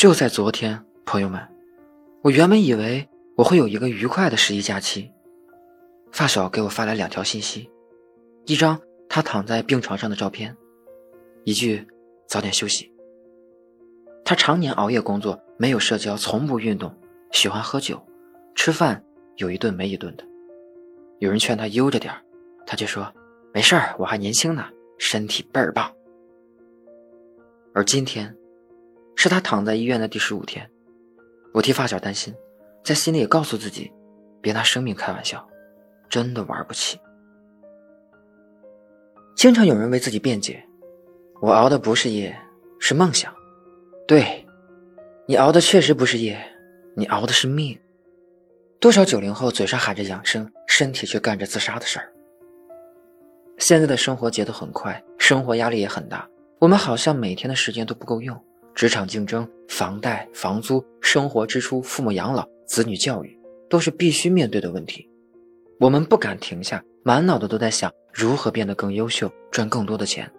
[0.00, 1.38] 就在昨天，朋友们，
[2.22, 5.12] 我原本以为我会有一个愉快的十一假期，
[6.10, 7.70] 发小给我发来两条信息，
[8.46, 10.56] 一张他躺在病床上的照片，
[11.44, 11.86] 一句
[12.26, 12.90] 早点休息。
[14.24, 16.90] 他常年熬夜工作，没有社交，从不运动，
[17.32, 18.02] 喜欢喝酒，
[18.54, 19.04] 吃饭
[19.36, 20.24] 有一顿没一顿的。
[21.18, 22.10] 有人劝他悠着点
[22.66, 23.06] 他就说
[23.52, 24.64] ：“没事儿，我还年轻呢，
[24.96, 25.92] 身体倍儿棒。”
[27.74, 28.34] 而今天，
[29.22, 30.66] 是他躺在医院的第十五天，
[31.52, 32.34] 我替发小担心，
[32.82, 33.92] 在心里也告诉自己，
[34.40, 35.46] 别拿生命开玩笑，
[36.08, 36.98] 真的玩不起。
[39.36, 40.66] 经常有人为自己辩解
[41.42, 42.34] ：“我熬的不是夜，
[42.78, 43.30] 是梦想。”
[44.08, 44.42] 对，
[45.26, 46.42] 你熬的确实不是夜，
[46.96, 47.78] 你熬的是命。
[48.80, 52.10] 多少九零后嘴上喊着养生，身体却干着自杀的事儿。
[53.58, 56.26] 现在的生活节奏很快，生活压力也很大，
[56.58, 58.42] 我们好像每天的时间都不够用。
[58.74, 65.08] 职场竞争、房贷、房租、生活支出、父母养老、子女教育，都是必须面对的问题。
[65.78, 70.30] 我们不敢停下，满脑子都在想如何变得更优秀，赚更多的钱。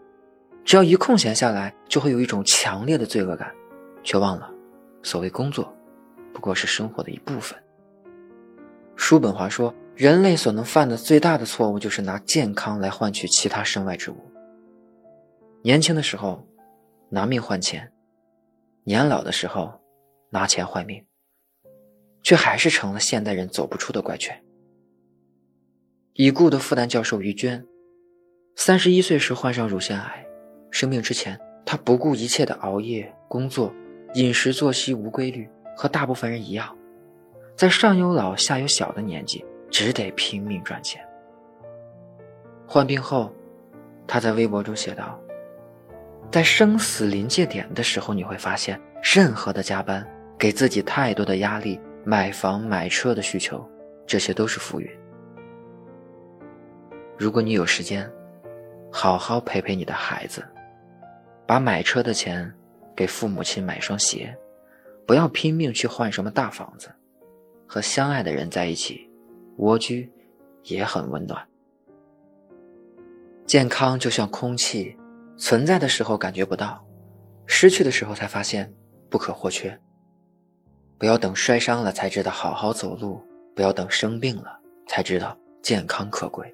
[0.64, 3.52] 只要一空闲下来，就会有一种强烈的罪恶感。
[4.04, 4.50] 却忘了，
[5.04, 5.72] 所谓工作，
[6.34, 7.56] 不过是生活的一部分。
[8.96, 14.16] 叔本华说，人类所能犯的最大的错误，就是拿健康来换取其他身外之物。
[15.62, 16.44] 年轻的时候，
[17.10, 17.84] 拿命换钱；
[18.84, 19.72] 年老的时候，
[20.32, 21.06] 拿钱换命，
[22.24, 24.44] 却还是成了现代人走不出的怪圈。
[26.14, 27.64] 已故的复旦教授于娟，
[28.56, 30.26] 三十一岁时患上乳腺癌，
[30.72, 33.74] 生病之前，她不顾一切的熬夜工作。
[34.16, 36.76] 饮食作息无规律，和大部分人一样，
[37.56, 41.02] 在上有老下有小的年纪，只得拼命赚钱。
[42.68, 43.32] 患病后，
[44.06, 45.18] 他在微博中写道
[46.32, 53.64] ：“在生死临界点的时候，你会发现，任何的加班，给自己太多的压力，买房买车的需求，
[54.08, 54.90] 这些都是浮云。
[57.18, 58.10] 如果你有时间，
[58.92, 60.44] 好好陪陪你的孩子，
[61.46, 62.52] 把买车的钱。”
[62.94, 64.38] 给父母亲买双鞋，
[65.08, 66.92] 不要拼命去换什么大房子，
[67.66, 69.10] 和相爱的人在一起，
[69.58, 70.12] 蜗居
[70.64, 71.42] 也很温暖。
[73.48, 74.96] 健康就像空气，
[75.42, 76.86] 存在的时候感觉不到，
[77.48, 78.72] 失去的时候才发现
[79.10, 79.76] 不可或缺。
[81.00, 83.20] 不要等摔伤了才知道好好走路，
[83.56, 84.56] 不要等生病了
[84.88, 86.54] 才知道健康可贵。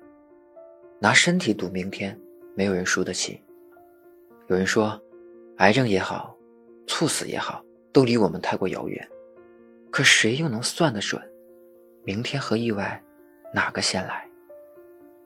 [1.02, 2.18] 拿身体赌明天，
[2.56, 3.44] 没有人输得起。
[4.48, 4.98] 有人说。
[5.58, 6.38] 癌症也好，
[6.86, 9.10] 猝死也好，都离我们太过遥远。
[9.90, 11.20] 可谁又能算得准，
[12.04, 13.04] 明天和意外
[13.52, 14.30] 哪个先来？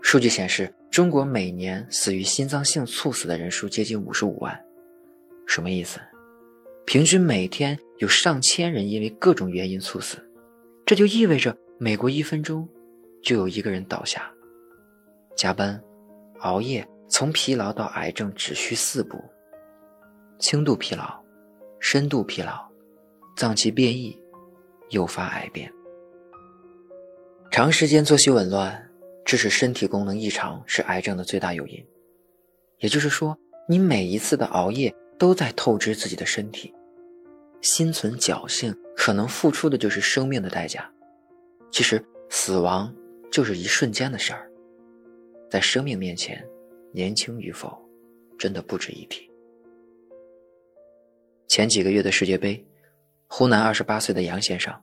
[0.01, 4.59] 数据显示，中国每年死于心脏性猝死的人数接近五十五万。
[5.45, 6.00] 什么意思？
[6.85, 10.17] 平均每天有上千人因为各种原因猝死，
[10.85, 12.67] 这就意味着每过一分钟
[13.22, 14.29] 就有一个人倒下。
[15.38, 15.81] 加班、
[16.40, 19.23] 熬夜，从疲劳到癌症只需四步。
[20.40, 21.23] 轻度疲劳、
[21.79, 22.67] 深度疲劳、
[23.38, 24.19] 脏器变异，
[24.90, 25.72] 诱发癌变。
[27.51, 28.91] 长时间作息紊乱，
[29.26, 31.86] 致使身体功能异常，是癌症的最大诱因。
[32.80, 33.38] 也就是说，
[33.68, 36.74] 你每一次的熬夜都在透支自己的身体，
[37.62, 40.92] 心存侥幸，可能付出的就是生命的代价。
[41.70, 42.94] 其实，死亡
[43.32, 44.50] 就是一瞬间的事儿，
[45.50, 46.44] 在生命面前，
[46.92, 47.78] 年轻与否，
[48.38, 49.30] 真的不值一提。
[51.48, 52.66] 前几个月的世界杯，
[53.28, 54.74] 湖南二十八岁的杨先生，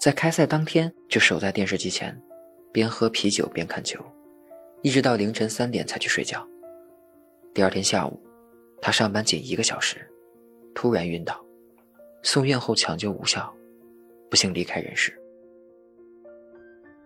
[0.00, 2.20] 在开赛当天就守在电视机前，
[2.76, 4.04] 边喝啤酒边看球，
[4.82, 6.46] 一直到凌晨三点才去睡觉。
[7.54, 8.20] 第二天下午，
[8.82, 10.06] 他上班仅一个小时，
[10.74, 11.42] 突然晕倒，
[12.22, 13.50] 送院后抢救无效，
[14.28, 15.18] 不幸离开人世。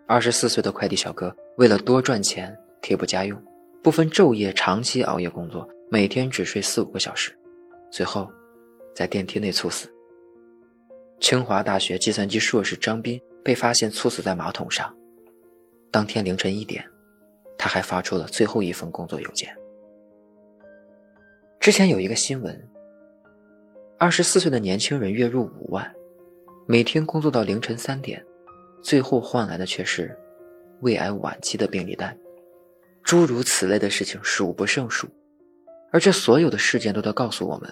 [0.08, 2.52] 二十四岁的快递小哥为了多赚钱
[2.82, 3.40] 贴补家用，
[3.80, 7.32] 不分昼夜长期熬夜工作，每天只睡四五个小时，
[7.92, 8.28] 最后。
[8.92, 9.88] 在电梯内猝死。
[11.20, 14.92] 清华大学计算机硕士张斌被发现猝死在马桶上。
[15.90, 16.84] 当天凌晨一点，
[17.58, 19.54] 他还发出了最后一封工作邮件。
[21.58, 22.68] 之前有一个新闻：
[23.98, 25.92] 二十四岁的年轻人月入五万，
[26.66, 28.24] 每天工作到凌晨三点，
[28.82, 30.16] 最后换来的却是
[30.80, 32.16] 胃癌晚期的病历单。
[33.02, 35.08] 诸如此类的事情数不胜数，
[35.90, 37.68] 而这所有的事件都在告诉我们。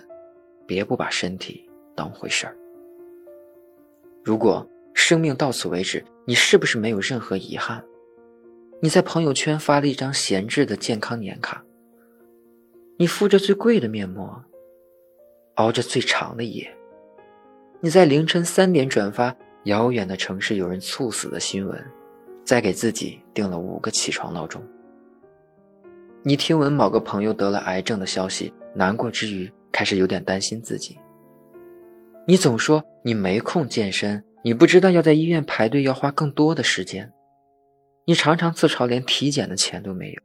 [0.67, 1.67] 别不把身体
[1.97, 2.55] 当回事儿。
[4.23, 7.83] 如果生命到此为止，你是不是没有任何遗憾？
[8.81, 11.65] 你在朋友圈发了一张闲置的健康年卡，
[12.97, 14.41] 你敷着最贵的面膜，
[15.57, 16.73] 熬着最长的夜，
[17.81, 19.35] 你在凌晨三点转发
[19.65, 21.85] 遥远的城市有人猝死的新闻，
[22.45, 24.63] 再给自己定了五个起床闹钟。
[26.23, 30.97] 你听闻某个朋友得了癌症的消息，难过之余开始有点担心自己。
[32.29, 37.13] 你总说你没空健身，你不知道要在医院排队要花更多的时间。
[38.09, 40.23] 你常常自嘲连体检的钱都没有，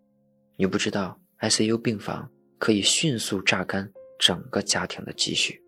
[0.56, 5.62] 你不知道 ICU 病房可以迅速榨干整个家庭的积蓄。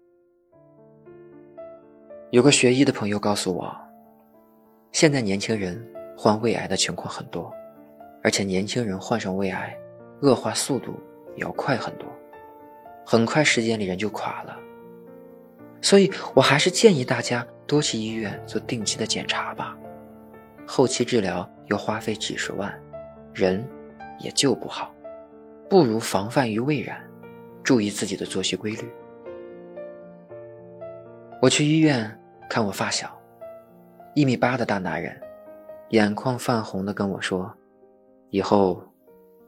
[2.32, 3.76] 有个学医的朋友告诉我，
[4.94, 5.86] 现在年轻人
[6.18, 7.54] 患胃癌的情况很多，
[8.24, 9.78] 而且年轻人患上胃癌，
[10.22, 10.98] 恶化速度
[11.36, 12.08] 也要快很多，
[13.06, 14.58] 很快时间里人就垮了。
[15.82, 19.75] 所以我还是建议大家多去医院做定期的检查吧，
[20.68, 22.74] 后期治疗要花费几十万，
[23.34, 23.66] 人
[24.20, 24.94] 也救不好，
[25.70, 27.00] 不如防范于未然，
[27.64, 28.90] 注意自己的作息规律。
[31.42, 32.20] 我去医院
[32.50, 33.16] 看我发小，
[34.16, 35.20] 一米八的大男人，
[35.90, 37.56] 眼眶泛红的跟我说
[38.32, 38.82] ：“以后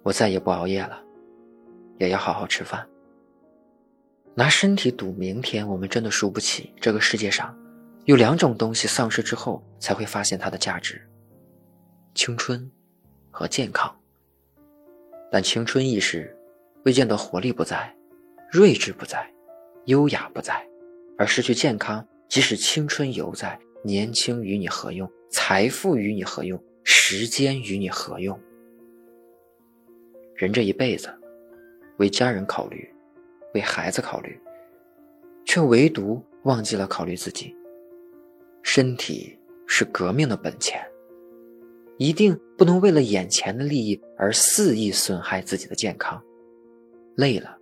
[0.03, 1.01] 我再也不熬夜了，
[1.97, 2.85] 也要好好吃饭。”
[4.35, 6.71] 拿身体赌明天，我们真的输不起。
[6.79, 7.57] 这个世界上，
[8.05, 11.01] 有两种东西丧失之后才会发现它的价值：
[12.17, 12.69] 青春
[13.29, 13.95] 和健康。
[15.31, 16.35] 但青春易逝，
[16.83, 17.95] 未见得活力不在，
[18.51, 19.31] 睿智不在，
[19.85, 20.67] 优雅不在。
[21.15, 25.07] 而失去健康，即使青春犹在，年轻与你何用？
[25.29, 26.59] 财富与你何用？
[26.83, 28.37] 时间与你何用？
[30.33, 31.13] 人这一辈子，
[31.97, 32.91] 为家人考虑，
[33.53, 34.39] 为孩子考虑，
[35.45, 37.55] 却唯独忘记了考虑自己。
[38.63, 39.37] 身体
[39.67, 40.83] 是革命的本钱，
[41.97, 46.21] 一定不能为了眼前的利益而肆意损害自己的健康。
[47.15, 47.57] 累了，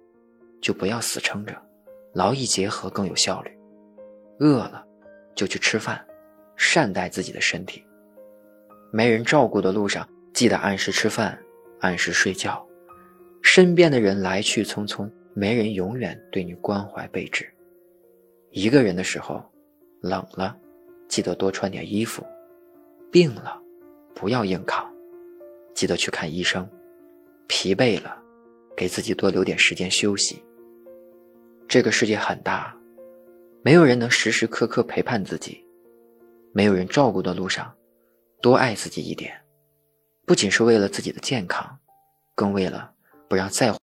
[0.61, 1.55] 就不要死撑着。
[2.13, 3.51] 劳逸结合更有效率，
[4.39, 4.85] 饿了
[5.35, 6.05] 就去吃饭，
[6.55, 7.83] 善待自己的身体。
[8.91, 11.37] 没人照顾的路上，记得按时吃饭，
[11.81, 12.65] 按时睡觉。
[13.41, 17.45] 身边的人来去匆匆，没人永远对你关怀备至。
[18.51, 19.43] 一个人的时候，
[20.01, 20.57] 冷了
[21.09, 22.25] 记得多穿点衣服，
[23.11, 23.61] 病了
[24.15, 24.89] 不要硬扛，
[25.75, 26.67] 记得去看医生。
[27.47, 28.17] 疲惫了，
[28.75, 30.43] 给自己多留点时间休息。
[31.67, 32.75] 这个世界很大，
[33.61, 35.63] 没有人能时时刻刻陪伴自己，
[36.53, 37.71] 没有人照顾的路上，
[38.41, 39.39] 多爱自己一点，
[40.25, 41.77] 不仅是为了自己的健康，
[42.33, 42.91] 更为了
[43.27, 43.71] 不让再。